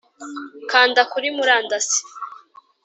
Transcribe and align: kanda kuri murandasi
kanda 0.71 1.01
kuri 1.11 1.27
murandasi 1.35 1.99